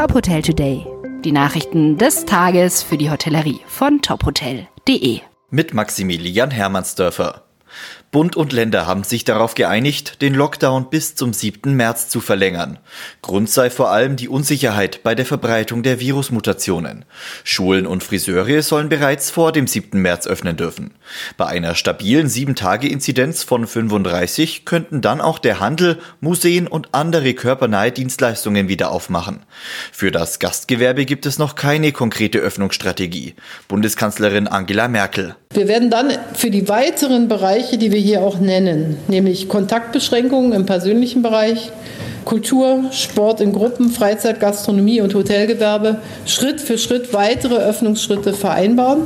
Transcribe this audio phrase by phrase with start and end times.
[0.00, 0.86] Top Hotel Today.
[1.26, 5.20] Die Nachrichten des Tages für die Hotellerie von tophotel.de.
[5.50, 7.49] Mit Maximilian Hermannsdörfer.
[8.10, 11.76] Bund und Länder haben sich darauf geeinigt, den Lockdown bis zum 7.
[11.76, 12.78] März zu verlängern.
[13.22, 17.04] Grund sei vor allem die Unsicherheit bei der Verbreitung der Virusmutationen.
[17.44, 20.02] Schulen und Friseure sollen bereits vor dem 7.
[20.02, 20.94] März öffnen dürfen.
[21.36, 27.92] Bei einer stabilen 7-Tage-Inzidenz von 35 könnten dann auch der Handel, Museen und andere körpernahe
[27.92, 29.44] Dienstleistungen wieder aufmachen.
[29.92, 33.36] Für das Gastgewerbe gibt es noch keine konkrete Öffnungsstrategie.
[33.68, 35.36] Bundeskanzlerin Angela Merkel.
[35.52, 40.66] Wir werden dann für die weiteren Bereiche, die wir hier auch nennen, nämlich Kontaktbeschränkungen im
[40.66, 41.70] persönlichen Bereich,
[42.24, 49.02] Kultur, Sport in Gruppen, Freizeit, Gastronomie und Hotelgewerbe Schritt für Schritt weitere Öffnungsschritte vereinbaren.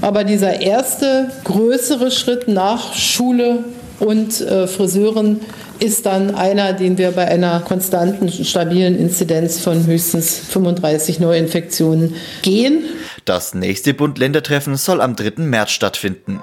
[0.00, 3.64] Aber dieser erste größere Schritt nach Schule
[3.98, 5.40] und äh, Friseuren
[5.78, 12.84] ist dann einer, den wir bei einer konstanten, stabilen Inzidenz von höchstens 35 Neuinfektionen gehen.
[13.24, 15.42] Das nächste Bund-Länder-Treffen soll am 3.
[15.42, 16.40] März stattfinden.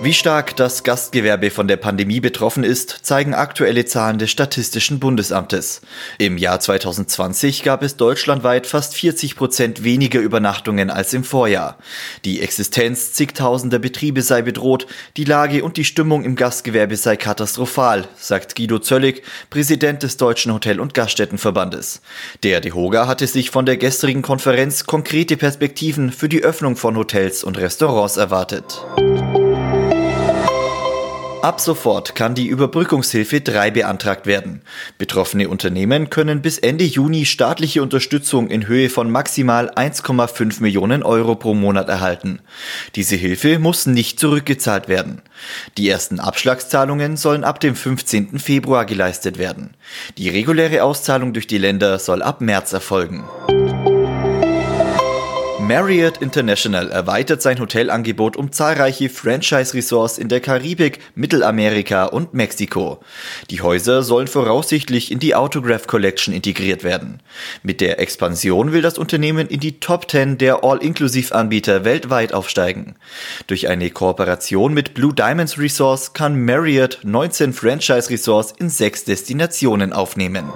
[0.00, 5.80] Wie stark das Gastgewerbe von der Pandemie betroffen ist, zeigen aktuelle Zahlen des Statistischen Bundesamtes.
[6.18, 11.78] Im Jahr 2020 gab es deutschlandweit fast 40 Prozent weniger Übernachtungen als im Vorjahr.
[12.24, 18.06] Die Existenz zigtausender Betriebe sei bedroht, die Lage und die Stimmung im Gastgewerbe sei katastrophal,
[18.16, 22.02] sagt Guido Zöllig, Präsident des Deutschen Hotel- und Gaststättenverbandes.
[22.44, 27.42] Der DEHOGA hatte sich von der gestrigen Konferenz konkrete Perspektiven für die Öffnung von Hotels
[27.42, 28.80] und Restaurants erwartet.
[31.42, 34.62] Ab sofort kann die Überbrückungshilfe 3 beantragt werden.
[34.98, 41.36] Betroffene Unternehmen können bis Ende Juni staatliche Unterstützung in Höhe von maximal 1,5 Millionen Euro
[41.36, 42.40] pro Monat erhalten.
[42.96, 45.22] Diese Hilfe muss nicht zurückgezahlt werden.
[45.76, 48.40] Die ersten Abschlagszahlungen sollen ab dem 15.
[48.40, 49.76] Februar geleistet werden.
[50.16, 53.24] Die reguläre Auszahlung durch die Länder soll ab März erfolgen.
[55.68, 63.00] Marriott International erweitert sein Hotelangebot um zahlreiche Franchise-Resorts in der Karibik, Mittelamerika und Mexiko.
[63.50, 67.20] Die Häuser sollen voraussichtlich in die Autograph Collection integriert werden.
[67.62, 72.94] Mit der Expansion will das Unternehmen in die Top 10 der All-Inclusive-Anbieter weltweit aufsteigen.
[73.46, 80.50] Durch eine Kooperation mit Blue Diamonds Resorts kann Marriott 19 Franchise-Resorts in sechs Destinationen aufnehmen.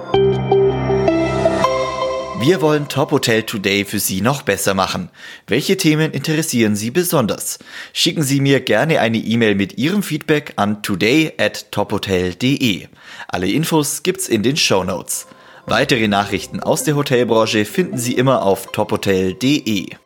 [2.45, 5.09] Wir wollen Top Hotel Today für Sie noch besser machen.
[5.47, 7.57] Welche Themen interessieren Sie besonders?
[7.93, 12.87] Schicken Sie mir gerne eine E-Mail mit Ihrem Feedback an today at tophotel.de.
[13.29, 15.27] Alle Infos gibt's in den Show Notes.
[15.67, 20.02] Weitere Nachrichten aus der Hotelbranche finden Sie immer auf tophotel.de.